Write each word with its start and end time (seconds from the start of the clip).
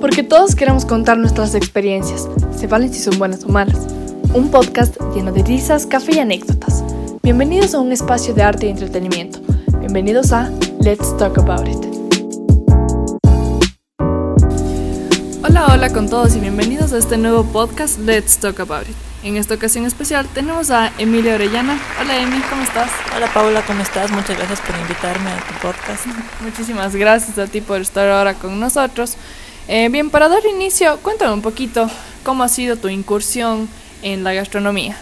Porque 0.00 0.22
todos 0.22 0.54
queremos 0.54 0.84
contar 0.84 1.16
nuestras 1.16 1.54
experiencias, 1.54 2.28
se 2.56 2.66
valen 2.66 2.92
si 2.92 3.00
son 3.00 3.18
buenas 3.18 3.44
o 3.44 3.48
malas. 3.48 3.86
Un 4.34 4.50
podcast 4.50 4.96
lleno 5.14 5.32
de 5.32 5.42
risas, 5.42 5.86
café 5.86 6.16
y 6.16 6.18
anécdotas. 6.18 6.84
Bienvenidos 7.22 7.74
a 7.74 7.80
un 7.80 7.92
espacio 7.92 8.34
de 8.34 8.42
arte 8.42 8.66
y 8.66 8.70
entretenimiento. 8.70 9.40
Bienvenidos 9.78 10.32
a 10.32 10.50
Let's 10.80 11.16
Talk 11.16 11.38
About 11.38 11.66
It. 11.66 11.86
Hola, 15.42 15.66
hola 15.72 15.90
con 15.90 16.10
todos 16.10 16.36
y 16.36 16.40
bienvenidos 16.40 16.92
a 16.92 16.98
este 16.98 17.16
nuevo 17.16 17.44
podcast 17.44 17.98
Let's 18.00 18.36
Talk 18.36 18.60
About 18.60 18.88
It. 18.88 18.96
En 19.22 19.36
esta 19.36 19.54
ocasión 19.54 19.86
especial 19.86 20.26
tenemos 20.34 20.70
a 20.70 20.92
Emilia 20.98 21.34
Orellana. 21.34 21.80
Hola 22.00 22.20
Emi, 22.20 22.38
¿cómo 22.50 22.62
estás? 22.62 22.90
Hola 23.16 23.32
Paula, 23.32 23.62
¿cómo 23.66 23.80
estás? 23.80 24.10
Muchas 24.10 24.36
gracias 24.36 24.60
por 24.60 24.76
invitarme 24.78 25.30
a 25.30 25.38
tu 25.38 25.54
podcast. 25.62 26.06
Muchísimas 26.42 26.94
gracias 26.94 27.38
a 27.38 27.46
ti 27.46 27.62
por 27.62 27.80
estar 27.80 28.08
ahora 28.08 28.34
con 28.34 28.60
nosotros. 28.60 29.16
Eh, 29.68 29.88
bien, 29.90 30.10
para 30.10 30.28
dar 30.28 30.46
inicio, 30.46 30.96
cuéntame 31.02 31.32
un 31.32 31.42
poquito 31.42 31.90
cómo 32.22 32.44
ha 32.44 32.48
sido 32.48 32.76
tu 32.76 32.88
incursión 32.88 33.68
en 34.00 34.22
la 34.22 34.32
gastronomía. 34.32 34.96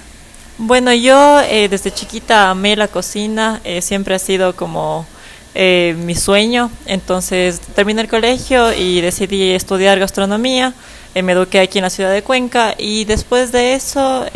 Bueno, 0.57 0.95
yo 0.95 1.41
eh, 1.41 1.69
desde 1.69 1.91
chiquita 1.91 2.49
amé 2.51 2.75
la 2.75 2.89
cocina, 2.89 3.61
eh, 3.65 3.83
siempre 3.83 4.15
ha 4.15 4.19
sido 4.19 4.57
como 4.57 5.07
mi 5.57 6.17
sueño, 6.17 6.69
entonces 6.85 7.61
terminé 7.77 8.01
el 8.03 8.09
colegio 8.09 8.73
y 8.73 9.01
decidí 9.01 9.53
estudiar 9.53 10.01
gastronomía, 10.01 10.75
me 11.15 11.31
eduqué 11.31 11.61
aquí 11.61 11.79
en 11.79 11.85
la 11.85 11.91
ciudad 11.91 12.13
de 12.13 12.23
Cuenca 12.23 12.75
y 12.77 13.05
después 13.05 13.53
de 13.53 13.75
eso... 13.75 14.27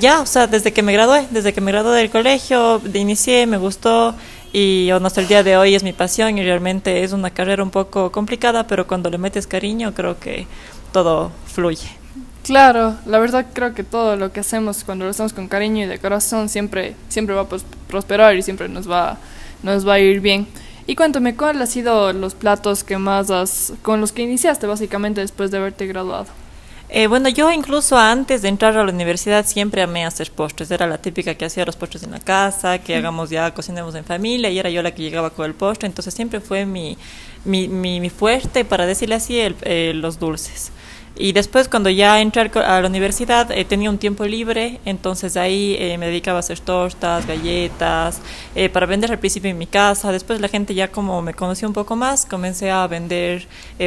ya, 0.00 0.20
o 0.22 0.24
sea, 0.24 0.46
desde 0.46 0.72
que 0.72 0.82
me 0.82 0.94
gradué, 0.94 1.26
desde 1.30 1.52
que 1.52 1.60
me 1.60 1.72
gradué 1.72 1.98
del 1.98 2.08
colegio, 2.08 2.80
inicié, 2.94 3.46
me 3.46 3.58
gustó, 3.58 4.14
y 4.52 4.90
hasta 4.90 5.20
el 5.20 5.28
día 5.28 5.42
de 5.42 5.56
hoy 5.56 5.74
es 5.74 5.82
mi 5.82 5.92
pasión 5.92 6.38
y 6.38 6.42
realmente 6.42 7.04
es 7.04 7.12
una 7.12 7.30
carrera 7.30 7.62
un 7.62 7.70
poco 7.70 8.10
complicada, 8.12 8.66
pero 8.66 8.86
cuando 8.86 9.10
le 9.10 9.18
metes 9.18 9.46
cariño 9.46 9.92
creo 9.94 10.18
que 10.18 10.46
todo 10.92 11.30
fluye. 11.46 11.88
Claro, 12.44 12.94
la 13.06 13.18
verdad 13.18 13.46
creo 13.52 13.74
que 13.74 13.82
todo 13.82 14.16
lo 14.16 14.32
que 14.32 14.40
hacemos 14.40 14.84
cuando 14.84 15.04
lo 15.04 15.10
hacemos 15.10 15.32
con 15.32 15.48
cariño 15.48 15.84
y 15.84 15.88
de 15.88 15.98
corazón 15.98 16.48
siempre 16.48 16.94
siempre 17.08 17.34
va 17.34 17.42
a 17.42 17.46
prosperar 17.88 18.36
y 18.36 18.42
siempre 18.42 18.68
nos 18.68 18.88
va 18.90 19.18
nos 19.62 19.86
va 19.86 19.94
a 19.94 19.98
ir 19.98 20.20
bien. 20.20 20.46
Y 20.86 20.94
cuéntame, 20.94 21.34
¿cuáles 21.34 21.62
han 21.62 21.66
sido 21.66 22.12
los 22.12 22.34
platos 22.34 22.84
que 22.84 22.96
más 22.96 23.30
has, 23.30 23.72
con 23.82 24.00
los 24.00 24.12
que 24.12 24.22
iniciaste 24.22 24.68
básicamente 24.68 25.20
después 25.20 25.50
de 25.50 25.58
haberte 25.58 25.86
graduado? 25.88 26.26
Eh, 26.88 27.08
bueno, 27.08 27.28
yo 27.28 27.50
incluso 27.50 27.98
antes 27.98 28.42
de 28.42 28.48
entrar 28.48 28.76
a 28.76 28.84
la 28.84 28.92
universidad 28.92 29.44
siempre 29.44 29.82
amé 29.82 30.04
hacer 30.04 30.30
postres. 30.30 30.70
Era 30.70 30.86
la 30.86 30.98
típica 30.98 31.34
que 31.34 31.44
hacía 31.44 31.64
los 31.64 31.76
postres 31.76 32.04
en 32.04 32.12
la 32.12 32.20
casa, 32.20 32.78
que 32.78 32.94
hagamos 32.94 33.30
ya, 33.30 33.52
cocinemos 33.52 33.94
en 33.96 34.04
familia, 34.04 34.50
y 34.50 34.58
era 34.58 34.70
yo 34.70 34.82
la 34.82 34.94
que 34.94 35.02
llegaba 35.02 35.30
con 35.30 35.46
el 35.46 35.54
postre. 35.54 35.88
Entonces 35.88 36.14
siempre 36.14 36.40
fue 36.40 36.64
mi, 36.64 36.96
mi, 37.44 37.68
mi, 37.68 38.10
fuerte, 38.10 38.64
para 38.64 38.86
decirle 38.86 39.16
así, 39.16 39.38
el, 39.40 39.56
eh, 39.62 39.92
los 39.94 40.18
dulces. 40.20 40.70
Y 41.18 41.32
después 41.32 41.68
cuando 41.68 41.88
ya 41.88 42.20
entré 42.20 42.50
a 42.54 42.80
la 42.80 42.88
universidad 42.88 43.50
eh, 43.50 43.64
tenía 43.64 43.88
un 43.88 43.96
tiempo 43.96 44.26
libre, 44.26 44.80
entonces 44.84 45.38
ahí 45.38 45.74
eh, 45.78 45.96
me 45.96 46.06
dedicaba 46.06 46.38
a 46.38 46.40
hacer 46.40 46.60
tortas, 46.60 47.26
galletas, 47.26 48.20
eh, 48.54 48.68
para 48.68 48.84
vender 48.84 49.10
al 49.10 49.18
principio 49.18 49.50
en 49.50 49.56
mi 49.56 49.66
casa. 49.66 50.12
Después 50.12 50.40
la 50.40 50.48
gente 50.48 50.74
ya 50.74 50.88
como 50.92 51.22
me 51.22 51.32
conoció 51.32 51.66
un 51.68 51.74
poco 51.74 51.96
más, 51.96 52.26
comencé 52.26 52.70
a 52.70 52.86
vender 52.86 53.46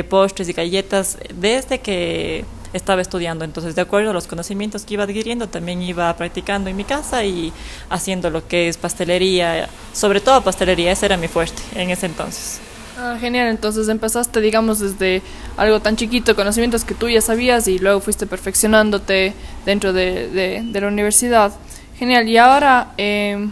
postres 0.10 0.50
y 0.50 0.54
galletas 0.54 1.20
desde 1.36 1.80
que 1.80 2.46
estaba 2.74 3.02
estudiando. 3.02 3.46
Entonces, 3.46 3.76
de 3.76 3.82
acuerdo 3.82 4.10
a 4.10 4.14
los 4.14 4.26
conocimientos 4.26 4.86
que 4.86 4.96
iba 4.96 5.04
adquiriendo, 5.04 5.48
también 5.50 5.84
iba 5.84 6.16
practicando 6.16 6.70
en 6.70 6.78
mi 6.78 6.84
casa 6.84 7.24
y 7.26 7.54
haciendo 7.90 8.32
lo 8.32 8.48
que 8.48 8.70
es 8.70 8.78
pastelería, 8.78 9.70
sobre 9.94 10.20
todo 10.20 10.42
pastelería, 10.42 10.92
ese 10.92 11.06
era 11.06 11.18
mi 11.18 11.28
fuerte 11.28 11.62
en 11.76 11.92
ese 11.92 12.08
entonces. 12.08 12.60
Ah, 13.02 13.16
genial, 13.18 13.48
entonces 13.48 13.88
empezaste, 13.88 14.42
digamos, 14.42 14.80
desde 14.80 15.22
algo 15.56 15.80
tan 15.80 15.96
chiquito, 15.96 16.36
conocimientos 16.36 16.84
que 16.84 16.94
tú 16.94 17.08
ya 17.08 17.22
sabías 17.22 17.66
y 17.70 17.80
luego 17.80 18.02
fuiste 18.02 18.28
perfeccionándote 18.28 19.34
dentro 19.66 19.94
de, 19.94 20.28
de, 20.28 20.82
la 20.82 20.88
universidad. 20.90 21.54
Genial, 21.98 22.28
y 22.28 22.36
ahora, 22.36 22.92
eh, 22.98 23.48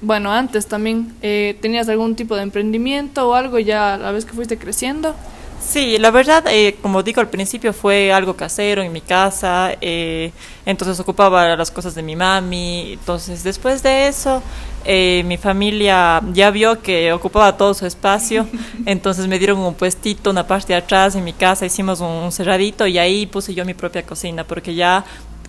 bueno, 0.00 0.30
antes 0.30 0.68
también, 0.68 1.12
eh, 1.22 1.58
¿tenías 1.60 1.88
algún 1.88 2.14
tipo 2.14 2.36
de 2.36 2.42
emprendimiento 2.42 3.28
o 3.28 3.34
algo 3.34 3.58
ya 3.58 3.94
a 3.94 3.98
la 3.98 4.12
vez 4.12 4.24
que 4.24 4.32
fuiste 4.32 4.58
creciendo? 4.58 5.16
Sí, 5.66 5.98
la 5.98 6.10
verdad, 6.10 6.44
eh, 6.48 6.76
como 6.82 7.02
digo 7.02 7.20
al 7.20 7.30
principio, 7.30 7.72
fue 7.72 8.12
algo 8.12 8.36
casero 8.36 8.82
en 8.82 8.92
mi 8.92 9.00
casa, 9.00 9.72
eh, 9.80 10.30
entonces 10.66 11.00
ocupaba 11.00 11.56
las 11.56 11.70
cosas 11.70 11.94
de 11.94 12.02
mi 12.02 12.14
mami, 12.14 12.92
entonces 12.92 13.42
después 13.42 13.82
de 13.82 14.06
eso 14.06 14.42
eh, 14.84 15.22
mi 15.24 15.36
familia 15.38 16.22
ya 16.32 16.50
vio 16.50 16.80
que 16.82 17.12
ocupaba 17.12 17.56
todo 17.56 17.72
su 17.72 17.86
espacio, 17.86 18.46
entonces 18.86 19.26
me 19.26 19.38
dieron 19.38 19.58
un 19.58 19.74
puestito, 19.74 20.30
una 20.30 20.46
parte 20.46 20.74
de 20.74 20.78
atrás 20.78 21.16
en 21.16 21.24
mi 21.24 21.32
casa, 21.32 21.64
hicimos 21.66 22.00
un 22.00 22.30
cerradito 22.30 22.86
y 22.86 22.98
ahí 22.98 23.26
puse 23.26 23.54
yo 23.54 23.64
mi 23.64 23.74
propia 23.74 24.04
cocina, 24.04 24.44
porque 24.44 24.74
ya 24.74 25.04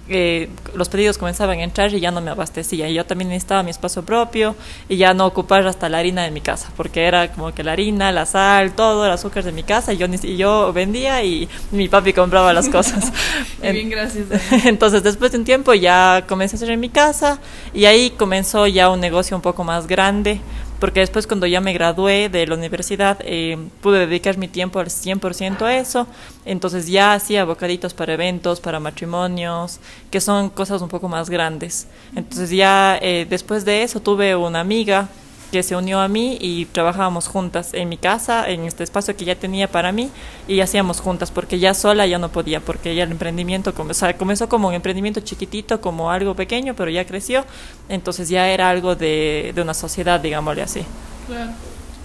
eh, 0.08 0.50
los 0.76 0.90
pedidos 0.90 1.18
comenzaban 1.18 1.60
a 1.60 1.64
entrar 1.64 1.94
y 1.94 2.00
ya 2.00 2.12
no 2.12 2.22
me 2.22 2.32
abastecía. 2.32 2.88
Y 2.90 2.94
yo 2.94 3.06
también 3.06 3.30
necesitaba 3.30 3.64
mi 3.64 3.72
espacio 3.72 4.04
propio 4.04 4.56
y 4.88 4.98
ya 4.98 5.14
no 5.14 5.26
ocupar 5.26 5.66
hasta 5.68 5.90
la 5.90 6.00
harina 6.00 6.24
de 6.24 6.32
mi 6.32 6.42
casa, 6.42 6.72
porque 6.78 7.06
era 7.06 7.32
como 7.32 7.54
que 7.54 7.64
la 7.64 7.72
harina, 7.72 8.12
la 8.12 8.26
sal, 8.26 8.74
todo 8.74 9.06
el 9.06 9.12
azúcar 9.12 9.44
de 9.44 9.52
mi 9.52 9.64
casa 9.64 9.94
y 9.94 9.98
yo, 9.98 10.08
y 10.08 10.38
yo 10.38 10.72
vendía 10.74 11.24
y 11.24 11.50
mi 11.72 11.88
papi 11.88 12.14
compraba 12.14 12.54
las 12.54 12.70
cosas. 12.70 13.12
bien, 13.62 13.90
gracias. 13.90 14.28
Entonces 14.66 15.04
después 15.04 15.32
de 15.32 15.40
un 15.40 15.46
tiempo 15.46 15.74
ya 15.74 16.26
comencé 16.28 16.56
a 16.56 16.58
hacer 16.58 16.72
en 16.72 16.80
mi 16.80 16.90
casa 16.90 17.40
y 17.74 17.86
ahí 17.86 18.12
comenzó 18.12 18.68
ya 18.68 18.90
un 18.90 19.00
negocio 19.00 19.36
un 19.36 19.42
poco 19.42 19.64
más 19.64 19.88
grande 19.88 20.42
porque 20.86 21.00
después 21.00 21.26
cuando 21.26 21.48
ya 21.48 21.62
me 21.62 21.74
gradué 21.74 22.30
de 22.30 22.46
la 22.46 22.54
universidad 22.54 23.18
eh, 23.22 23.58
pude 23.82 24.06
dedicar 24.06 24.38
mi 24.38 24.48
tiempo 24.48 24.78
al 24.78 24.90
100% 24.90 25.64
a 25.64 25.78
eso, 25.78 26.06
entonces 26.46 26.86
ya 26.86 27.16
hacía 27.16 27.44
bocaditos 27.44 27.96
para 27.96 28.14
eventos, 28.14 28.60
para 28.60 28.80
matrimonios, 28.80 29.80
que 30.12 30.22
son 30.22 30.52
cosas 30.52 30.84
un 30.84 30.88
poco 30.88 31.10
más 31.10 31.28
grandes. 31.28 31.88
Entonces 32.16 32.52
ya 32.52 33.00
eh, 33.02 33.26
después 33.28 33.66
de 33.66 33.82
eso 33.82 34.00
tuve 34.00 34.36
una 34.36 34.60
amiga 34.60 35.10
que 35.52 35.64
se 35.64 35.76
unió 35.76 36.00
a 36.00 36.08
mí 36.08 36.38
y 36.40 36.66
trabajábamos 36.66 37.28
juntas 37.28 37.74
en 37.74 37.90
mi 37.90 37.98
casa, 37.98 38.50
en 38.50 38.64
este 38.64 38.84
espacio 38.84 39.16
que 39.16 39.26
ya 39.26 39.36
tenía 39.36 39.70
para 39.70 39.92
mí, 39.92 40.10
y 40.48 40.60
hacíamos 40.60 41.00
juntas, 41.00 41.32
porque 41.32 41.60
ya 41.60 41.74
sola 41.74 42.06
ya 42.08 42.18
no 42.18 42.30
podía, 42.30 42.60
porque 42.60 42.96
ya 42.96 43.04
el 43.04 43.12
emprendimiento 43.12 43.74
comenzó, 43.74 44.08
comenzó 44.18 44.50
como 44.50 44.68
un 44.68 44.74
emprendimiento 44.74 45.22
chiquitito, 45.22 45.82
como 45.82 46.12
algo 46.12 46.36
pequeño, 46.36 46.76
pero 46.76 46.90
ya 46.90 47.06
creció, 47.06 47.46
entonces 47.90 48.30
ya 48.30 48.50
era 48.50 48.70
algo 48.70 48.96
de, 48.96 49.52
de 49.56 49.62
una 49.62 49.74
sociedad, 49.74 50.20
digámosle 50.20 50.64
así. 50.64 50.84
Claro. 51.28 51.52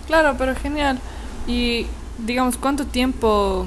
claro, 0.06 0.34
pero 0.38 0.54
genial. 0.54 0.98
Y 1.46 1.86
digamos, 2.18 2.56
¿cuánto 2.56 2.86
tiempo, 2.86 3.66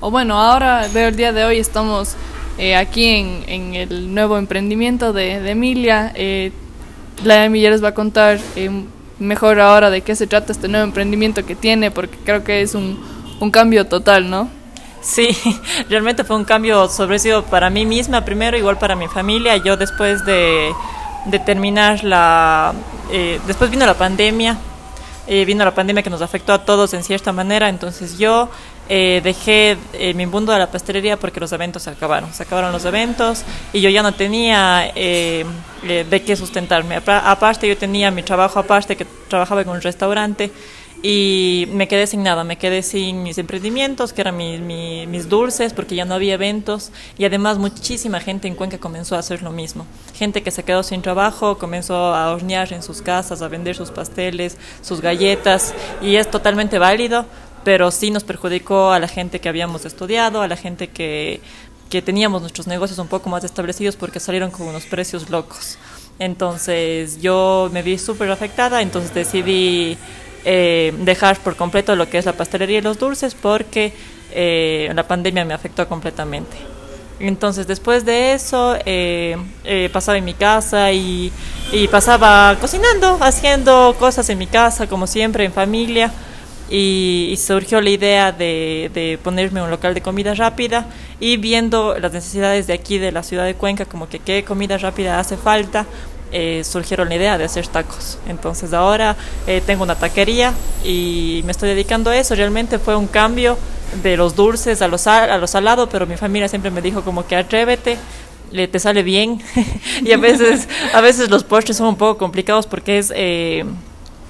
o 0.00 0.10
bueno, 0.10 0.40
ahora 0.40 0.88
veo 0.92 1.08
el 1.08 1.16
día 1.16 1.32
de 1.32 1.44
hoy 1.44 1.58
estamos 1.58 2.16
eh, 2.58 2.76
aquí 2.76 3.04
en, 3.06 3.44
en, 3.48 3.74
el 3.74 4.14
nuevo 4.14 4.38
emprendimiento 4.38 5.12
de, 5.12 5.40
de 5.40 5.50
Emilia. 5.50 6.12
Eh, 6.14 6.52
la 7.22 7.44
Emilia 7.44 7.70
les 7.70 7.82
va 7.82 7.88
a 7.88 7.94
contar 7.94 8.38
eh, 8.56 8.70
mejor 9.18 9.60
ahora 9.60 9.90
de 9.90 10.00
qué 10.02 10.16
se 10.16 10.26
trata 10.26 10.52
este 10.52 10.68
nuevo 10.68 10.84
emprendimiento 10.84 11.44
que 11.44 11.54
tiene, 11.54 11.90
porque 11.90 12.16
creo 12.24 12.44
que 12.44 12.62
es 12.62 12.74
un, 12.74 12.98
cambio 13.52 13.86
total, 13.86 14.30
¿no? 14.30 14.48
Sí, 15.02 15.28
realmente 15.90 16.24
fue 16.24 16.36
un 16.36 16.44
cambio 16.44 16.88
sorpresivo 16.88 17.42
para 17.42 17.68
mí 17.68 17.84
misma, 17.84 18.24
primero 18.24 18.56
igual 18.56 18.78
para 18.78 18.96
mi 18.96 19.06
familia. 19.06 19.58
Yo 19.58 19.76
después 19.76 20.24
de, 20.24 20.72
de 21.26 21.38
terminar 21.40 22.02
la... 22.02 22.72
Eh, 23.12 23.38
después 23.46 23.70
vino 23.70 23.84
la 23.84 23.92
pandemia, 23.92 24.56
eh, 25.26 25.44
vino 25.44 25.64
la 25.64 25.74
pandemia 25.74 26.02
que 26.02 26.10
nos 26.10 26.22
afectó 26.22 26.52
a 26.52 26.64
todos 26.64 26.92
en 26.94 27.02
cierta 27.02 27.32
manera, 27.32 27.68
entonces 27.68 28.18
yo 28.18 28.48
eh, 28.90 29.22
dejé 29.24 29.78
eh, 29.94 30.12
mi 30.12 30.26
mundo 30.26 30.52
de 30.52 30.58
la 30.58 30.70
pastelería 30.70 31.18
porque 31.18 31.40
los 31.40 31.50
eventos 31.52 31.82
se 31.82 31.90
acabaron, 31.90 32.32
se 32.32 32.42
acabaron 32.42 32.72
los 32.72 32.84
eventos 32.84 33.42
y 33.72 33.80
yo 33.80 33.88
ya 33.88 34.02
no 34.02 34.12
tenía 34.12 34.90
de 35.84 36.22
qué 36.22 36.36
sustentarme. 36.36 36.96
Aparte 37.06 37.68
yo 37.68 37.76
tenía 37.76 38.10
mi 38.10 38.22
trabajo 38.22 38.58
aparte 38.58 38.96
que 38.96 39.06
trabajaba 39.28 39.62
en 39.62 39.68
un 39.68 39.80
restaurante 39.80 40.50
y 41.06 41.68
me 41.70 41.86
quedé 41.86 42.06
sin 42.06 42.22
nada, 42.22 42.44
me 42.44 42.56
quedé 42.56 42.82
sin 42.82 43.22
mis 43.22 43.36
emprendimientos, 43.36 44.14
que 44.14 44.22
eran 44.22 44.38
mis 44.38 45.28
dulces, 45.28 45.74
porque 45.74 45.94
ya 45.94 46.06
no 46.06 46.14
había 46.14 46.32
eventos, 46.32 46.92
y 47.18 47.26
además 47.26 47.58
muchísima 47.58 48.20
gente 48.20 48.48
en 48.48 48.54
Cuenca 48.54 48.78
comenzó 48.78 49.14
a 49.14 49.18
hacer 49.18 49.42
lo 49.42 49.50
mismo. 49.50 49.86
Gente 50.14 50.42
que 50.42 50.50
se 50.50 50.62
quedó 50.62 50.82
sin 50.82 51.02
trabajo, 51.02 51.58
comenzó 51.58 52.14
a 52.14 52.32
hornear 52.32 52.72
en 52.72 52.82
sus 52.82 53.02
casas, 53.02 53.42
a 53.42 53.48
vender 53.48 53.76
sus 53.76 53.90
pasteles, 53.90 54.56
sus 54.80 55.02
galletas, 55.02 55.74
y 56.00 56.16
es 56.16 56.30
totalmente 56.30 56.78
válido, 56.78 57.26
pero 57.64 57.90
sí 57.90 58.10
nos 58.10 58.24
perjudicó 58.24 58.90
a 58.90 58.98
la 58.98 59.08
gente 59.08 59.40
que 59.40 59.50
habíamos 59.50 59.84
estudiado, 59.84 60.40
a 60.40 60.48
la 60.48 60.56
gente 60.56 60.88
que, 60.88 61.42
que 61.94 62.02
teníamos 62.02 62.40
nuestros 62.40 62.66
negocios 62.66 62.98
un 62.98 63.06
poco 63.06 63.30
más 63.30 63.44
establecidos 63.44 63.94
porque 63.94 64.18
salieron 64.18 64.50
con 64.50 64.66
unos 64.66 64.84
precios 64.84 65.30
locos. 65.30 65.78
Entonces 66.18 67.22
yo 67.22 67.70
me 67.72 67.82
vi 67.82 67.98
súper 67.98 68.28
afectada, 68.32 68.82
entonces 68.82 69.14
decidí 69.14 69.96
eh, 70.44 70.92
dejar 71.02 71.38
por 71.38 71.54
completo 71.54 71.94
lo 71.94 72.10
que 72.10 72.18
es 72.18 72.24
la 72.24 72.32
pastelería 72.32 72.78
y 72.78 72.80
los 72.82 72.98
dulces 72.98 73.36
porque 73.36 73.92
eh, 74.32 74.90
la 74.92 75.06
pandemia 75.06 75.44
me 75.44 75.54
afectó 75.54 75.86
completamente. 75.86 76.56
Entonces 77.20 77.68
después 77.68 78.04
de 78.04 78.34
eso 78.34 78.76
eh, 78.84 79.36
eh, 79.62 79.88
pasaba 79.92 80.18
en 80.18 80.24
mi 80.24 80.34
casa 80.34 80.90
y, 80.90 81.32
y, 81.70 81.86
pasaba 81.86 82.56
cocinando, 82.60 83.18
haciendo 83.20 83.94
cosas 84.00 84.28
en 84.30 84.38
mi 84.38 84.48
casa 84.48 84.88
como 84.88 85.06
siempre 85.06 85.44
en 85.44 85.52
familia 85.52 86.10
y, 86.70 87.34
surgió 87.38 87.80
la 87.80 87.90
idea 87.90 88.32
de, 88.32 88.90
de, 88.94 89.18
ponerme 89.22 89.62
un 89.62 89.70
local 89.70 89.94
de 89.94 90.00
comida 90.00 90.34
rápida 90.34 90.86
y 91.20 91.36
viendo 91.36 91.98
las 91.98 92.12
necesidades 92.12 92.66
de 92.66 92.72
aquí 92.72 92.98
de 92.98 93.12
la 93.12 93.22
ciudad 93.22 93.44
de 93.44 93.54
Cuenca, 93.54 93.84
como 93.84 94.08
que 94.08 94.18
qué 94.18 94.44
comida 94.44 94.78
rápida 94.78 95.18
hace 95.18 95.36
falta, 95.36 95.86
eh, 96.36 96.64
surgieron 96.64 97.08
la 97.08 97.14
idea 97.14 97.38
de 97.38 97.44
hacer 97.44 97.68
tacos. 97.68 98.18
Entonces 98.26 98.72
ahora 98.72 99.14
eh, 99.46 99.62
tengo 99.64 99.84
una 99.84 99.94
taquería 99.94 100.52
y 100.84 101.42
me 101.44 101.52
estoy 101.52 101.68
dedicando 101.68 102.10
a 102.10 102.16
eso. 102.16 102.34
Realmente 102.34 102.80
fue 102.80 102.96
un 102.96 103.06
cambio 103.06 103.56
de 104.02 104.16
los 104.16 104.34
dulces 104.34 104.82
a 104.82 104.88
los, 104.88 105.06
a 105.06 105.38
los 105.38 105.50
salados, 105.50 105.88
pero 105.92 106.08
mi 106.08 106.16
familia 106.16 106.48
siempre 106.48 106.72
me 106.72 106.82
dijo 106.82 107.02
como 107.02 107.24
que 107.24 107.36
atrévete, 107.36 107.98
le, 108.50 108.66
te 108.66 108.80
sale 108.80 109.04
bien. 109.04 109.40
y 110.04 110.10
a 110.10 110.16
veces, 110.16 110.68
a 110.92 111.00
veces 111.00 111.30
los 111.30 111.44
postres 111.44 111.76
son 111.76 111.86
un 111.86 111.96
poco 111.96 112.18
complicados 112.18 112.66
porque 112.66 112.98
es... 112.98 113.12
Eh, 113.14 113.64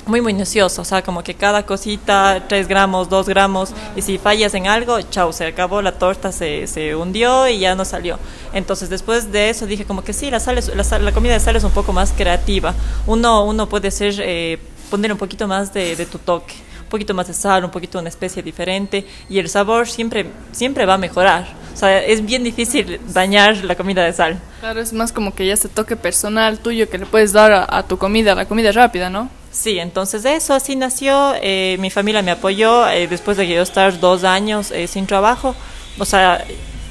muy 0.06 0.20
minucioso, 0.20 0.82
o 0.82 0.84
sea, 0.84 1.02
como 1.02 1.22
que 1.22 1.34
cada 1.34 1.64
cosita, 1.64 2.44
3 2.48 2.68
gramos, 2.68 3.08
2 3.08 3.28
gramos, 3.28 3.72
y 3.96 4.02
si 4.02 4.18
fallas 4.18 4.54
en 4.54 4.66
algo, 4.66 5.00
chao, 5.02 5.32
se 5.32 5.46
acabó, 5.46 5.82
la 5.82 5.92
torta 5.92 6.32
se, 6.32 6.66
se 6.66 6.94
hundió 6.94 7.48
y 7.48 7.60
ya 7.60 7.74
no 7.74 7.84
salió. 7.84 8.18
Entonces 8.52 8.90
después 8.90 9.32
de 9.32 9.50
eso 9.50 9.66
dije 9.66 9.84
como 9.84 10.04
que 10.04 10.12
sí, 10.12 10.30
la, 10.30 10.40
sal 10.40 10.60
la, 10.74 10.98
la, 10.98 11.12
comida 11.12 11.32
de 11.32 11.40
sal 11.40 11.56
es 11.56 11.64
un 11.64 11.72
poco 11.72 11.92
más 11.92 12.12
creativa. 12.12 12.74
Uno, 13.06 13.44
uno 13.44 13.68
puede 13.68 13.90
ser, 13.90 14.14
eh, 14.18 14.58
poner 14.90 15.12
un 15.12 15.18
poquito 15.18 15.48
más 15.48 15.72
de, 15.72 16.06
tu 16.06 16.18
toque 16.18 16.54
un 16.82 16.90
poquito 16.90 17.14
más 17.14 17.26
de 17.26 17.34
sal, 17.34 17.64
un 17.64 17.72
poquito 17.72 17.98
de 17.98 18.02
una 18.02 18.08
especie 18.08 18.40
diferente 18.40 19.04
y 19.28 19.40
el 19.40 19.48
sabor 19.48 19.88
siempre, 19.88 20.26
siempre 20.52 20.86
va 20.86 20.94
a 20.94 20.98
mejorar. 20.98 21.48
O 21.72 21.76
sea, 21.76 22.04
es 22.04 22.24
bien 22.24 22.44
difícil 22.44 23.00
dañar 23.12 23.64
la 23.64 23.74
comida 23.74 24.04
de 24.04 24.12
sal. 24.12 24.38
Claro, 24.60 24.80
es 24.80 24.92
más 24.92 25.10
como 25.10 25.34
que 25.34 25.44
ya 25.44 25.54
ese 25.54 25.68
toque 25.68 25.96
personal 25.96 26.60
tuyo 26.60 26.88
que 26.88 26.98
le 26.98 27.06
puedes 27.06 27.32
dar 27.32 27.50
a, 27.50 27.78
a 27.78 27.82
tu 27.82 27.98
comida, 27.98 28.36
la 28.36 28.46
comida 28.46 28.70
rápida, 28.70 29.10
¿no? 29.10 29.28
Sí, 29.54 29.78
entonces 29.78 30.24
eso 30.24 30.52
así 30.52 30.74
nació. 30.74 31.32
Eh, 31.40 31.76
mi 31.78 31.88
familia 31.88 32.22
me 32.22 32.32
apoyó 32.32 32.88
eh, 32.88 33.06
después 33.06 33.36
de 33.36 33.46
que 33.46 33.54
yo 33.54 33.62
estar 33.62 34.00
dos 34.00 34.24
años 34.24 34.72
eh, 34.72 34.88
sin 34.88 35.06
trabajo. 35.06 35.54
O 35.96 36.04
sea, 36.04 36.44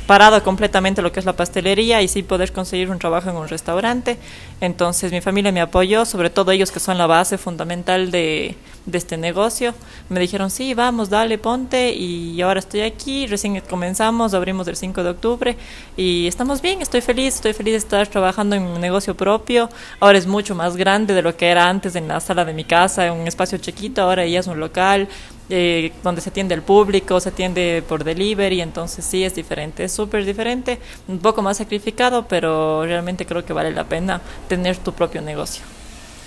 parado 0.07 0.43
completamente 0.43 1.01
lo 1.01 1.11
que 1.11 1.19
es 1.19 1.25
la 1.25 1.35
pastelería 1.35 2.01
y 2.01 2.07
sí 2.07 2.23
poder 2.23 2.51
conseguir 2.51 2.89
un 2.89 2.99
trabajo 2.99 3.29
en 3.29 3.35
un 3.35 3.47
restaurante. 3.47 4.17
Entonces 4.61 5.11
mi 5.11 5.21
familia 5.21 5.51
me 5.51 5.61
apoyó, 5.61 6.05
sobre 6.05 6.29
todo 6.29 6.51
ellos 6.51 6.71
que 6.71 6.79
son 6.79 6.97
la 6.97 7.07
base 7.07 7.37
fundamental 7.37 8.11
de, 8.11 8.55
de 8.85 8.97
este 8.97 9.17
negocio. 9.17 9.73
Me 10.09 10.19
dijeron, 10.19 10.49
sí, 10.49 10.73
vamos, 10.73 11.09
dale, 11.09 11.37
ponte 11.37 11.93
y 11.93 12.41
ahora 12.41 12.59
estoy 12.59 12.81
aquí, 12.81 13.27
recién 13.27 13.61
comenzamos, 13.61 14.33
abrimos 14.33 14.67
el 14.67 14.75
5 14.75 15.03
de 15.03 15.09
octubre 15.09 15.57
y 15.95 16.27
estamos 16.27 16.61
bien, 16.61 16.81
estoy 16.81 17.01
feliz, 17.01 17.35
estoy 17.35 17.53
feliz 17.53 17.73
de 17.73 17.77
estar 17.77 18.07
trabajando 18.07 18.55
en 18.55 18.63
un 18.63 18.81
negocio 18.81 19.15
propio. 19.15 19.69
Ahora 19.99 20.17
es 20.17 20.27
mucho 20.27 20.55
más 20.55 20.75
grande 20.75 21.13
de 21.13 21.21
lo 21.21 21.35
que 21.37 21.47
era 21.47 21.69
antes 21.69 21.95
en 21.95 22.07
la 22.07 22.19
sala 22.19 22.45
de 22.45 22.53
mi 22.53 22.63
casa, 22.63 23.07
en 23.07 23.13
un 23.13 23.27
espacio 23.27 23.57
chiquito, 23.57 24.01
ahora 24.01 24.25
ya 24.25 24.39
es 24.39 24.47
un 24.47 24.59
local, 24.59 25.07
eh, 25.49 25.91
donde 26.03 26.21
se 26.21 26.29
atiende 26.29 26.55
el 26.55 26.61
público, 26.61 27.19
se 27.19 27.29
atiende 27.29 27.83
por 27.87 28.03
delivery, 28.03 28.61
entonces 28.61 29.03
sí 29.03 29.23
es 29.23 29.35
diferente, 29.35 29.83
es 29.83 29.91
súper 29.91 30.25
diferente, 30.25 30.79
un 31.07 31.19
poco 31.19 31.41
más 31.41 31.57
sacrificado, 31.57 32.27
pero 32.27 32.85
realmente 32.85 33.25
creo 33.25 33.45
que 33.45 33.53
vale 33.53 33.71
la 33.71 33.83
pena 33.83 34.21
tener 34.47 34.77
tu 34.77 34.93
propio 34.93 35.21
negocio. 35.21 35.63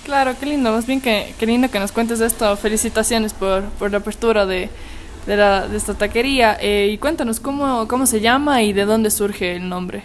Claro, 0.05 0.35
qué 0.39 0.47
lindo, 0.47 0.71
más 0.71 0.87
bien 0.87 1.01
que, 1.01 1.35
qué 1.39 1.47
lindo 1.47 1.69
que 1.71 1.81
nos 1.81 1.93
cuentes 1.93 2.21
esto, 2.21 2.57
felicitaciones 2.57 3.33
por, 3.33 3.65
por 3.71 3.91
la 3.91 3.99
apertura 3.99 4.47
de, 4.47 4.69
de, 5.27 5.37
la, 5.37 5.67
de 5.67 5.77
esta 5.77 5.95
taquería 5.95 6.57
eh, 6.61 6.91
y 6.93 6.99
cuéntanos 6.99 7.41
cómo, 7.41 7.89
cómo 7.89 8.07
se 8.07 8.21
llama 8.21 8.63
y 8.63 8.73
de 8.73 8.85
dónde 8.85 9.11
surge 9.11 9.57
el 9.57 9.69
nombre. 9.69 10.03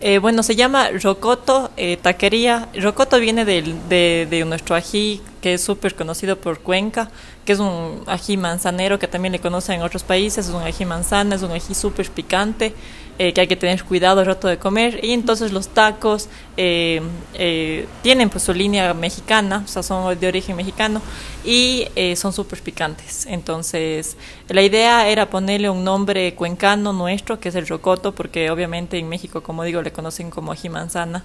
Eh, 0.00 0.18
bueno, 0.18 0.44
se 0.44 0.54
llama 0.54 0.90
Rocoto 1.02 1.70
eh, 1.76 1.96
Taquería. 1.96 2.68
Rocoto 2.80 3.18
viene 3.18 3.44
de, 3.44 3.62
de, 3.88 4.28
de, 4.30 4.44
nuestro 4.44 4.76
ají, 4.76 5.20
que 5.40 5.54
es 5.54 5.62
súper 5.62 5.94
conocido 5.94 6.36
por 6.36 6.60
Cuenca, 6.60 7.10
que 7.44 7.52
es 7.52 7.58
un 7.58 8.02
ají 8.06 8.36
manzanero 8.36 8.98
que 8.98 9.08
también 9.08 9.32
le 9.32 9.40
conocen 9.40 9.76
en 9.76 9.82
otros 9.82 10.02
países. 10.02 10.48
Es 10.48 10.54
un 10.54 10.62
ají 10.62 10.84
manzana, 10.84 11.36
es 11.36 11.42
un 11.42 11.52
ají 11.52 11.74
súper 11.74 12.10
picante. 12.10 12.74
Eh, 13.20 13.32
que 13.32 13.40
hay 13.40 13.48
que 13.48 13.56
tener 13.56 13.82
cuidado 13.82 14.20
al 14.20 14.26
rato 14.26 14.46
de 14.46 14.58
comer. 14.58 15.04
Y 15.04 15.12
entonces 15.12 15.50
los 15.50 15.68
tacos 15.68 16.28
eh, 16.56 17.02
eh, 17.34 17.88
tienen 18.00 18.30
pues 18.30 18.44
su 18.44 18.54
línea 18.54 18.94
mexicana, 18.94 19.62
o 19.64 19.68
sea, 19.68 19.82
son 19.82 20.18
de 20.18 20.28
origen 20.28 20.54
mexicano 20.54 21.02
y 21.44 21.86
son 22.14 22.32
súper 22.32 22.62
picantes. 22.62 23.26
Entonces, 23.26 24.16
la 24.48 24.62
idea 24.62 25.08
era 25.08 25.28
ponerle 25.30 25.68
un 25.68 25.82
nombre 25.82 26.34
cuencano 26.34 26.92
nuestro, 26.92 27.40
que 27.40 27.48
es 27.48 27.56
el 27.56 27.66
rocoto, 27.66 28.14
porque 28.14 28.50
obviamente 28.50 28.98
en 28.98 29.08
México, 29.08 29.42
como 29.42 29.64
digo, 29.64 29.82
le 29.82 29.90
conocen 29.90 30.30
como 30.30 30.52
ají 30.52 30.68
manzana. 30.68 31.24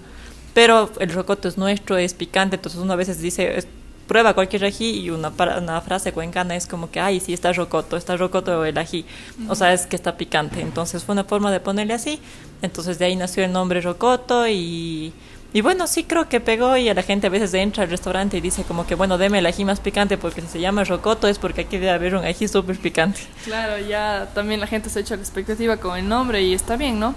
Pero 0.52 0.90
el 0.98 1.10
rocoto 1.10 1.46
es 1.46 1.58
nuestro, 1.58 1.96
es 1.96 2.14
picante, 2.14 2.56
entonces 2.56 2.80
uno 2.80 2.92
a 2.92 2.96
veces 2.96 3.20
dice, 3.20 3.64
prueba 4.06 4.34
cualquier 4.34 4.64
ají 4.64 5.00
y 5.00 5.10
una, 5.10 5.32
una 5.58 5.80
frase 5.80 6.12
cuencana 6.12 6.56
es 6.56 6.66
como 6.66 6.90
que, 6.90 7.00
ay, 7.00 7.20
sí, 7.20 7.32
está 7.32 7.52
rocoto, 7.52 7.96
está 7.96 8.16
rocoto 8.16 8.64
el 8.64 8.76
ají. 8.78 9.04
O 9.48 9.54
sea, 9.54 9.72
es 9.72 9.86
que 9.86 9.96
está 9.96 10.16
picante. 10.16 10.60
Entonces 10.60 11.04
fue 11.04 11.14
una 11.14 11.24
forma 11.24 11.50
de 11.50 11.60
ponerle 11.60 11.94
así. 11.94 12.20
Entonces 12.62 12.98
de 12.98 13.06
ahí 13.06 13.16
nació 13.16 13.44
el 13.44 13.52
nombre 13.52 13.80
rocoto 13.80 14.46
y... 14.48 15.12
Y 15.52 15.60
bueno, 15.60 15.86
sí 15.86 16.02
creo 16.02 16.28
que 16.28 16.40
pegó 16.40 16.76
y 16.76 16.88
a 16.88 16.94
la 16.94 17.04
gente 17.04 17.28
a 17.28 17.30
veces 17.30 17.54
entra 17.54 17.84
al 17.84 17.88
restaurante 17.88 18.36
y 18.36 18.40
dice 18.40 18.64
como 18.64 18.88
que, 18.88 18.96
bueno, 18.96 19.18
deme 19.18 19.38
el 19.38 19.46
ají 19.46 19.64
más 19.64 19.78
picante 19.78 20.18
porque 20.18 20.40
si 20.40 20.48
se 20.48 20.60
llama 20.60 20.82
rocoto 20.82 21.28
es 21.28 21.38
porque 21.38 21.60
aquí 21.60 21.78
debe 21.78 21.92
haber 21.92 22.16
un 22.16 22.24
ají 22.24 22.48
súper 22.48 22.76
picante. 22.76 23.20
Claro, 23.44 23.78
ya 23.78 24.30
también 24.34 24.58
la 24.58 24.66
gente 24.66 24.90
se 24.90 24.98
ha 24.98 25.02
hecho 25.02 25.14
la 25.14 25.22
expectativa 25.22 25.76
con 25.76 25.96
el 25.96 26.08
nombre 26.08 26.42
y 26.42 26.54
está 26.54 26.76
bien, 26.76 26.98
¿no? 26.98 27.14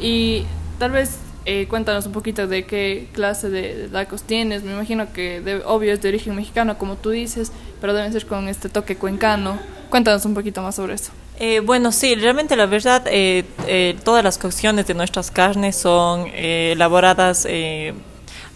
Y 0.00 0.46
tal 0.78 0.92
vez 0.92 1.18
eh, 1.50 1.66
cuéntanos 1.66 2.04
un 2.04 2.12
poquito 2.12 2.46
de 2.46 2.66
qué 2.66 3.08
clase 3.14 3.48
de, 3.48 3.88
tacos 3.88 4.22
tienes. 4.22 4.64
Me 4.64 4.72
imagino 4.72 5.10
que 5.14 5.40
de, 5.40 5.62
obvio 5.64 5.94
es 5.94 6.02
de 6.02 6.10
origen 6.10 6.36
mexicano, 6.36 6.76
como 6.76 6.96
tú 6.96 7.08
dices, 7.08 7.52
pero 7.80 7.94
deben 7.94 8.12
ser 8.12 8.26
con 8.26 8.48
este 8.48 8.68
toque 8.68 8.96
cuencano. 8.96 9.58
Cuéntanos 9.88 10.26
un 10.26 10.34
poquito 10.34 10.60
más 10.60 10.74
sobre 10.74 10.92
eso. 10.92 11.10
Eh, 11.40 11.60
bueno, 11.60 11.90
sí, 11.90 12.14
realmente 12.16 12.54
la 12.54 12.66
verdad, 12.66 13.02
eh, 13.06 13.44
eh 13.66 13.96
todas 14.04 14.22
las 14.22 14.36
cocciones 14.36 14.86
de 14.86 14.92
nuestras 14.92 15.30
carnes 15.30 15.76
son 15.76 16.26
eh, 16.34 16.72
elaboradas 16.72 17.46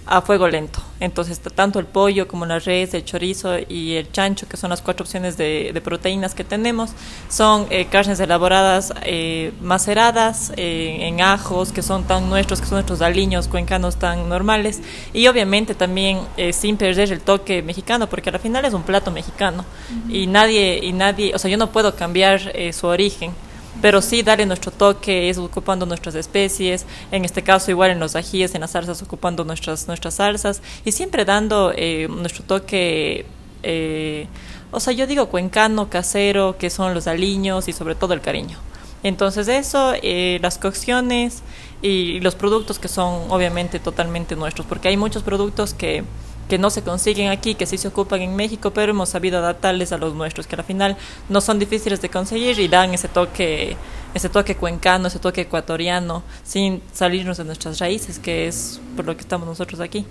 a 0.06 0.20
fuego 0.20 0.48
lento. 0.48 0.80
Entonces, 1.00 1.40
tanto 1.40 1.78
el 1.78 1.86
pollo 1.86 2.28
como 2.28 2.46
la 2.46 2.58
res, 2.58 2.94
el 2.94 3.04
chorizo 3.04 3.56
y 3.68 3.94
el 3.94 4.10
chancho, 4.12 4.46
que 4.48 4.56
son 4.56 4.70
las 4.70 4.82
cuatro 4.82 5.04
opciones 5.04 5.36
de, 5.36 5.70
de 5.72 5.80
proteínas 5.80 6.34
que 6.34 6.44
tenemos, 6.44 6.90
son 7.28 7.66
eh, 7.70 7.86
carnes 7.86 8.20
elaboradas, 8.20 8.92
eh, 9.04 9.52
maceradas 9.60 10.52
eh, 10.56 10.98
en 11.02 11.20
ajos, 11.20 11.72
que 11.72 11.82
son 11.82 12.04
tan 12.04 12.28
nuestros, 12.28 12.60
que 12.60 12.66
son 12.66 12.76
nuestros 12.76 13.00
aliños 13.02 13.48
cuencanos 13.48 13.96
tan 13.96 14.28
normales, 14.28 14.80
y 15.12 15.26
obviamente 15.26 15.74
también 15.74 16.20
eh, 16.36 16.52
sin 16.52 16.76
perder 16.76 17.12
el 17.12 17.20
toque 17.20 17.62
mexicano, 17.62 18.08
porque 18.08 18.30
al 18.30 18.38
final 18.38 18.64
es 18.64 18.74
un 18.74 18.82
plato 18.82 19.10
mexicano, 19.10 19.64
uh 19.64 20.08
-huh. 20.08 20.14
y 20.14 20.26
nadie, 20.26 20.78
y 20.82 20.92
nadie, 20.92 21.34
o 21.34 21.38
sea, 21.38 21.50
yo 21.50 21.56
no 21.56 21.70
puedo 21.70 21.96
cambiar 21.96 22.52
eh, 22.54 22.72
su 22.72 22.86
origen 22.86 23.32
pero 23.80 24.02
sí 24.02 24.22
darle 24.22 24.46
nuestro 24.46 24.70
toque 24.70 25.30
es 25.30 25.38
ocupando 25.38 25.86
nuestras 25.86 26.14
especies, 26.14 26.84
en 27.10 27.24
este 27.24 27.42
caso 27.42 27.70
igual 27.70 27.90
en 27.90 28.00
los 28.00 28.16
ajíes, 28.16 28.54
en 28.54 28.60
las 28.60 28.72
salsas 28.72 29.02
ocupando 29.02 29.44
nuestras, 29.44 29.86
nuestras 29.88 30.14
salsas 30.14 30.62
y 30.84 30.92
siempre 30.92 31.24
dando 31.24 31.72
eh, 31.74 32.08
nuestro 32.08 32.44
toque, 32.44 33.24
eh, 33.62 34.26
o 34.70 34.80
sea, 34.80 34.92
yo 34.92 35.06
digo 35.06 35.28
cuencano, 35.28 35.88
casero, 35.88 36.56
que 36.58 36.70
son 36.70 36.94
los 36.94 37.06
aliños 37.06 37.68
y 37.68 37.72
sobre 37.72 37.94
todo 37.94 38.14
el 38.14 38.20
cariño. 38.20 38.58
Entonces 39.02 39.48
eso, 39.48 39.94
eh, 40.02 40.38
las 40.42 40.58
cocciones 40.58 41.42
y 41.80 42.20
los 42.20 42.36
productos 42.36 42.78
que 42.78 42.88
son 42.88 43.30
obviamente 43.30 43.80
totalmente 43.80 44.36
nuestros, 44.36 44.66
porque 44.66 44.88
hay 44.88 44.96
muchos 44.96 45.22
productos 45.22 45.74
que 45.74 46.04
que 46.48 46.58
no 46.58 46.70
se 46.70 46.82
consiguen 46.82 47.30
aquí, 47.30 47.54
que 47.54 47.66
sí 47.66 47.78
se 47.78 47.88
ocupan 47.88 48.20
en 48.20 48.36
México, 48.36 48.70
pero 48.72 48.92
hemos 48.92 49.08
sabido 49.08 49.38
adaptarles 49.38 49.92
a 49.92 49.98
los 49.98 50.14
nuestros, 50.14 50.46
que 50.46 50.56
al 50.56 50.64
final 50.64 50.96
no 51.28 51.40
son 51.40 51.58
difíciles 51.58 52.00
de 52.02 52.08
conseguir 52.08 52.58
y 52.58 52.68
dan 52.68 52.92
ese 52.94 53.08
toque, 53.08 53.76
ese 54.14 54.28
toque 54.28 54.56
cuencano, 54.56 55.08
ese 55.08 55.18
toque 55.18 55.42
ecuatoriano, 55.42 56.22
sin 56.44 56.82
salirnos 56.92 57.38
de 57.38 57.44
nuestras 57.44 57.78
raíces, 57.78 58.18
que 58.18 58.48
es 58.48 58.80
por 58.96 59.04
lo 59.04 59.16
que 59.16 59.22
estamos 59.22 59.46
nosotros 59.46 59.80
aquí. 59.80 60.04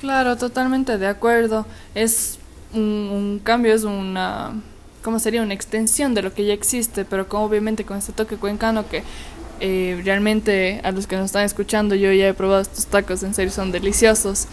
Claro, 0.00 0.36
totalmente 0.36 0.96
de 0.96 1.06
acuerdo. 1.06 1.66
Es 1.94 2.38
un, 2.72 2.82
un 2.82 3.40
cambio, 3.42 3.74
es 3.74 3.84
una, 3.84 4.52
¿cómo 5.02 5.18
sería? 5.18 5.42
Una 5.42 5.54
extensión 5.54 6.14
de 6.14 6.22
lo 6.22 6.32
que 6.32 6.44
ya 6.44 6.52
existe, 6.52 7.04
pero 7.04 7.28
con, 7.28 7.42
obviamente 7.42 7.84
con 7.84 7.98
este 7.98 8.12
toque 8.12 8.36
cuencano 8.36 8.88
que 8.88 9.02
eh, 9.60 10.00
realmente 10.04 10.80
a 10.84 10.92
los 10.92 11.06
que 11.06 11.16
nos 11.16 11.26
están 11.26 11.44
escuchando, 11.44 11.94
yo 11.94 12.12
ya 12.12 12.28
he 12.28 12.34
probado 12.34 12.62
estos 12.62 12.86
tacos, 12.86 13.22
en 13.22 13.34
serio 13.34 13.50
son 13.50 13.72
deliciosos. 13.72 14.46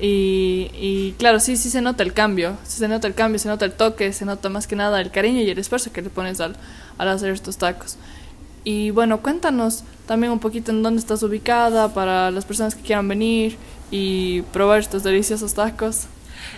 Y, 0.00 0.70
y, 0.74 1.14
claro, 1.18 1.40
sí, 1.40 1.56
sí 1.56 1.70
se 1.70 1.80
nota 1.82 2.04
el 2.04 2.12
cambio, 2.12 2.56
sí 2.64 2.78
se 2.78 2.86
nota 2.86 3.08
el 3.08 3.14
cambio, 3.14 3.38
se 3.38 3.48
nota 3.48 3.64
el 3.64 3.72
toque, 3.72 4.12
se 4.12 4.24
nota 4.24 4.48
más 4.48 4.66
que 4.66 4.76
nada 4.76 5.00
el 5.00 5.10
cariño 5.10 5.40
y 5.40 5.50
el 5.50 5.58
esfuerzo 5.58 5.92
que 5.92 6.02
le 6.02 6.10
pones 6.10 6.40
al, 6.40 6.56
al 6.98 7.08
hacer 7.08 7.30
estos 7.30 7.56
tacos. 7.56 7.96
Y 8.62 8.90
bueno, 8.90 9.22
cuéntanos 9.22 9.82
también 10.06 10.32
un 10.32 10.38
poquito 10.38 10.70
en 10.70 10.82
dónde 10.82 11.00
estás 11.00 11.22
ubicada 11.22 11.92
para 11.94 12.30
las 12.30 12.44
personas 12.44 12.74
que 12.74 12.82
quieran 12.82 13.08
venir 13.08 13.56
y 13.90 14.42
probar 14.52 14.80
estos 14.80 15.02
deliciosos 15.02 15.54
tacos. 15.54 16.06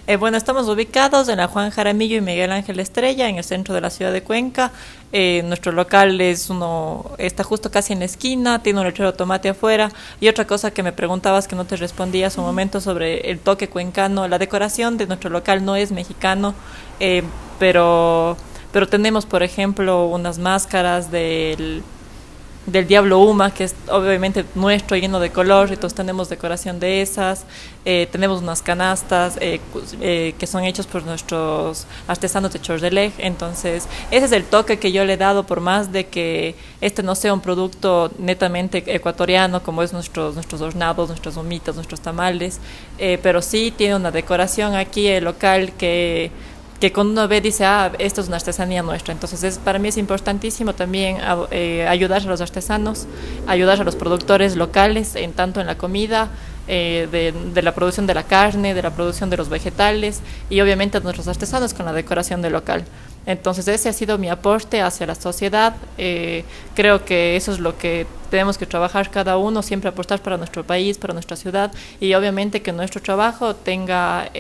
Eh, 0.07 0.17
bueno, 0.17 0.37
estamos 0.37 0.69
ubicados 0.69 1.29
en 1.29 1.39
la 1.39 1.47
Juan 1.47 1.71
Jaramillo 1.71 2.17
y 2.17 2.21
Miguel 2.21 2.53
Ángel 2.53 2.81
Estrella, 2.81 3.29
en 3.29 3.37
el 3.37 3.45
centro 3.45 3.75
de 3.75 3.81
la 3.81 3.91
ciudad 3.91 4.13
de 4.13 4.23
Cuenca. 4.23 4.73
Eh, 5.13 5.43
nuestro 5.45 5.73
local 5.73 6.21
es 6.21 6.51
uno 6.51 7.11
está 7.19 7.43
justo 7.43 7.71
casi 7.71 7.93
en 7.93 7.99
la 7.99 8.05
esquina, 8.05 8.63
tiene 8.63 8.81
un 8.81 8.87
lechero 8.87 9.11
de 9.11 9.19
tomate 9.19 9.49
afuera. 9.49 9.91
Y 10.21 10.29
otra 10.29 10.47
cosa 10.47 10.71
que 10.71 10.83
me 10.83 10.93
preguntabas 10.93 11.49
que 11.49 11.57
no 11.57 11.65
te 11.65 11.77
respondí 11.77 12.23
hace 12.23 12.41
un 12.41 12.47
momento 12.47 12.81
sobre 12.81 13.31
el 13.31 13.39
toque 13.39 13.69
cuencano, 13.69 14.29
la 14.29 14.39
decoración 14.39 14.99
de 14.99 15.07
nuestro 15.07 15.31
local 15.31 15.65
no 15.65 15.77
es 15.77 15.93
mexicano. 15.93 16.55
Eh, 17.01 17.23
pero, 17.59 18.37
pero 18.73 18.89
tenemos, 18.89 19.27
por 19.27 19.43
ejemplo, 19.43 20.07
unas 20.07 20.39
máscaras 20.39 21.11
del 21.11 21.83
del 22.67 22.87
Diablo 22.87 23.21
Uma, 23.21 23.53
que 23.53 23.65
es 23.65 23.75
obviamente 23.89 24.45
nuestro, 24.55 24.97
lleno 24.97 25.19
de 25.19 25.31
color, 25.31 25.73
entonces 25.73 25.97
tenemos 25.97 26.29
decoración 26.29 26.79
de 26.79 27.01
esas, 27.01 27.45
eh, 27.85 28.07
tenemos 28.13 28.43
unas 28.43 28.61
canastas 28.61 29.39
eh, 29.41 29.61
eh, 30.01 30.35
que 30.39 30.47
son 30.47 30.65
hechos 30.65 30.87
por 30.87 31.03
nuestros 31.05 31.87
artesanos 32.07 32.53
de 32.53 32.61
Chordelej, 32.61 33.15
entonces 33.19 33.89
ese 34.11 34.27
es 34.27 34.33
el 34.33 34.45
toque 34.45 34.79
que 34.79 34.93
yo 34.93 35.05
le 35.05 35.15
he 35.15 35.17
dado, 35.17 35.45
por 35.47 35.61
más 35.61 35.91
de 35.91 36.07
que 36.07 36.55
este 36.81 37.03
no 37.03 37.15
sea 37.15 37.33
un 37.33 37.41
producto 37.41 38.11
netamente 38.19 38.85
ecuatoriano, 38.95 39.63
como 39.63 39.83
es 39.83 39.93
nuestros, 39.93 40.35
nuestros 40.35 40.61
hornados, 40.61 41.09
nuestras 41.09 41.37
humitas, 41.37 41.75
nuestros 41.75 42.01
tamales, 42.01 42.61
pero 43.23 43.41
sí 43.41 43.73
tiene 43.75 43.97
una 43.97 44.11
decoración 44.11 44.75
aquí 44.75 45.07
el 45.07 45.25
local 45.25 45.73
que 45.73 46.31
que 46.81 46.93
cuando 46.93 47.13
uno 47.13 47.29
ve 47.29 47.43
dice, 47.43 47.67
ah, 47.67 47.93
esto 47.99 48.23
es 48.23 48.29
una 48.29 48.39
artesanía 48.39 48.83
nuestra. 48.83 49.13
Entonces, 49.13 49.45
es, 49.45 49.59
para 49.59 49.79
mí 49.79 49.89
es 49.89 49.99
importantísimo 49.99 50.75
también 50.75 51.19
eh, 51.51 51.87
ayudar 51.87 52.23
a 52.23 52.25
los 52.25 52.41
artesanos, 52.41 53.07
ayudar 53.47 53.81
a 53.81 53.85
los 53.85 53.97
productores 53.97 54.57
locales, 54.57 55.15
en 55.15 55.35
tanto 55.35 55.61
en 55.61 55.67
la 55.67 55.77
comida, 55.77 56.31
eh, 56.69 57.07
de, 57.13 57.63
la 57.63 57.75
producción 57.75 58.07
de 58.07 58.15
la 58.15 58.23
carne, 58.23 58.73
de 58.73 58.83
la 58.83 58.91
producción 58.91 59.29
de 59.29 59.37
los 59.37 59.49
vegetales 59.49 60.21
y 60.49 60.61
obviamente 60.61 60.99
a 60.99 61.01
nuestros 61.01 61.29
artesanos 61.29 61.75
con 61.75 61.85
la 61.85 61.93
decoración 61.93 62.41
del 62.41 62.55
local. 62.55 62.85
Entonces, 63.27 63.69
ese 63.69 63.91
ha 63.91 63.93
sido 63.93 64.17
mi 64.17 64.31
aporte 64.31 64.81
hacia 64.81 65.07
la 65.07 65.15
sociedad. 65.15 65.75
Eh, 65.99 66.45
creo 66.75 67.05
que 67.05 67.37
eso 67.37 67.53
es 67.53 67.59
lo 67.59 67.77
que 67.77 68.07
tenemos 68.31 68.57
que 68.57 68.65
trabajar 68.65 69.11
cada 69.11 69.37
uno, 69.37 69.63
siempre 69.63 69.91
apostar 69.91 70.23
para 70.23 70.39
nuestro 70.39 70.65
país, 70.65 70.97
para 70.97 71.13
nuestra 71.13 71.37
ciudad 71.37 71.73
y 72.01 72.15
obviamente 72.15 72.63
que 72.63 72.73
nuestro 72.73 73.03
trabajo 73.03 73.55
tenga 73.55 74.31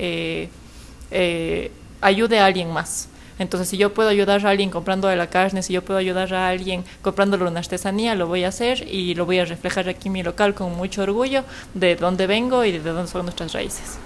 ayude 2.00 2.38
a 2.38 2.46
alguien 2.46 2.72
más. 2.72 3.08
Entonces, 3.40 3.70
si 3.70 3.78
yo 3.78 3.94
puedo 3.94 4.10
ayudar 4.10 4.44
a 4.46 4.50
alguien 4.50 4.68
comprando 4.68 5.08
de 5.08 5.16
la 5.16 5.28
carne, 5.28 5.62
si 5.62 5.72
yo 5.72 5.82
puedo 5.82 5.98
ayudar 5.98 6.34
a 6.34 6.48
alguien 6.48 6.84
comprándolo 7.00 7.48
una 7.48 7.60
artesanía, 7.60 8.14
lo 8.14 8.26
voy 8.26 8.44
a 8.44 8.48
hacer 8.48 8.86
y 8.86 9.14
lo 9.14 9.24
voy 9.24 9.38
a 9.38 9.46
reflejar 9.46 9.88
aquí 9.88 10.08
en 10.08 10.12
mi 10.12 10.22
local 10.22 10.52
con 10.52 10.76
mucho 10.76 11.02
orgullo 11.02 11.44
de 11.72 11.96
dónde 11.96 12.26
vengo 12.26 12.66
y 12.66 12.72
de 12.72 12.80
dónde 12.80 13.10
son 13.10 13.22
nuestras 13.22 13.54
raíces. 13.54 13.96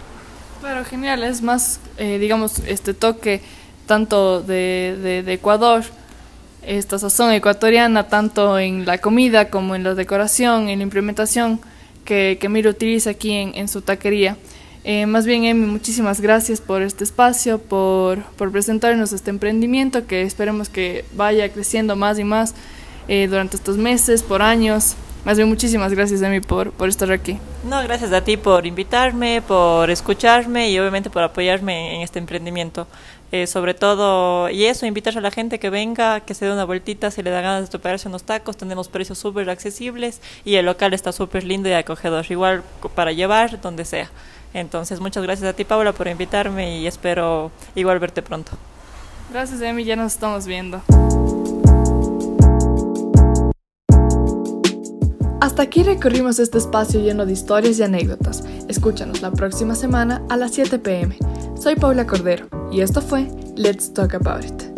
Claro, 0.60 0.84
genial. 0.84 1.24
Es 1.24 1.42
más, 1.42 1.80
eh, 1.98 2.18
digamos, 2.18 2.60
este 2.60 2.94
toque 2.94 3.40
tanto 3.86 4.40
de, 4.40 5.22
de, 5.26 5.32
Ecuador, 5.32 5.82
esta 6.62 6.98
sazón 6.98 7.32
ecuatoriana, 7.32 8.08
tanto 8.08 8.58
en 8.58 8.86
la 8.86 8.98
comida 8.98 9.50
como 9.50 9.74
en 9.74 9.82
la 9.82 9.94
decoración, 9.94 10.68
en 10.68 10.78
la 10.78 10.84
implementación 10.84 11.60
que, 12.04 12.38
que 12.40 12.48
Miro 12.48 12.70
utiliza 12.70 13.10
aquí 13.10 13.32
en, 13.32 13.52
en 13.56 13.66
su 13.66 13.82
taquería. 13.82 14.36
Eh, 14.84 15.06
más 15.06 15.24
bien, 15.24 15.44
Emi, 15.44 15.66
muchísimas 15.66 16.20
gracias 16.20 16.60
por 16.60 16.82
este 16.82 17.04
espacio, 17.04 17.58
por, 17.58 18.22
presentarnos 18.36 19.14
este 19.14 19.30
emprendimiento 19.30 20.06
que 20.06 20.22
esperemos 20.22 20.68
que 20.68 21.06
vaya 21.14 21.50
creciendo 21.50 21.96
más 21.96 22.18
y 22.18 22.24
más 22.24 22.54
eh, 23.08 23.26
durante 23.26 23.56
estos 23.56 23.78
meses, 23.78 24.22
por 24.22 24.42
años. 24.42 24.94
Más 25.24 25.38
bien, 25.38 25.48
muchísimas 25.48 25.94
gracias, 25.94 26.20
Emi, 26.20 26.40
por, 26.40 26.74
estar 26.86 27.10
aquí. 27.10 27.38
No, 27.66 27.82
gracias 27.82 28.12
a 28.12 28.22
ti 28.22 28.36
por 28.36 28.66
invitarme, 28.66 29.40
por 29.40 29.88
escucharme 29.88 30.70
y 30.70 30.78
obviamente 30.78 31.08
por 31.08 31.22
apoyarme 31.22 31.96
en 31.96 32.02
este 32.02 32.18
emprendimiento. 32.18 32.86
Eh, 33.32 33.46
sobre 33.46 33.72
todo, 33.72 34.50
y 34.50 34.66
eso, 34.66 34.84
invitar 34.84 35.16
a 35.16 35.22
la 35.22 35.30
gente 35.30 35.58
que 35.58 35.70
venga, 35.70 36.20
que 36.20 36.34
se 36.34 36.44
dé 36.44 36.52
una 36.52 36.66
vueltita, 36.66 37.10
si 37.10 37.22
le 37.22 37.30
da 37.30 37.40
ganas 37.40 37.62
de 37.62 37.68
toparse 37.68 38.06
unos 38.06 38.24
tacos, 38.24 38.58
tenemos 38.58 38.88
precios 38.88 39.18
súper 39.18 39.48
accesibles 39.48 40.20
y 40.44 40.56
el 40.56 40.66
local 40.66 40.92
está 40.92 41.10
súper 41.10 41.42
lindo 41.42 41.70
y 41.70 41.72
acogedor, 41.72 42.26
igual 42.28 42.62
para 42.94 43.12
llevar 43.12 43.62
donde 43.62 43.86
sea. 43.86 44.10
Entonces, 44.54 45.00
muchas 45.00 45.22
gracias 45.22 45.50
a 45.50 45.52
ti, 45.52 45.64
Paula, 45.64 45.92
por 45.92 46.08
invitarme 46.08 46.78
y 46.78 46.86
espero 46.86 47.50
igual 47.74 47.98
verte 47.98 48.22
pronto. 48.22 48.52
Gracias, 49.30 49.60
Emi, 49.60 49.84
ya 49.84 49.96
nos 49.96 50.12
estamos 50.14 50.46
viendo. 50.46 50.80
Hasta 55.40 55.62
aquí 55.62 55.82
recorrimos 55.82 56.38
este 56.38 56.58
espacio 56.58 57.00
lleno 57.00 57.26
de 57.26 57.32
historias 57.32 57.78
y 57.78 57.82
anécdotas. 57.82 58.44
Escúchanos 58.68 59.20
la 59.20 59.30
próxima 59.30 59.74
semana 59.74 60.22
a 60.30 60.36
las 60.36 60.52
7 60.52 60.78
pm. 60.78 61.18
Soy 61.60 61.76
Paula 61.76 62.06
Cordero 62.06 62.46
y 62.72 62.80
esto 62.80 63.02
fue 63.02 63.28
Let's 63.56 63.92
Talk 63.92 64.14
About 64.14 64.44
It. 64.44 64.73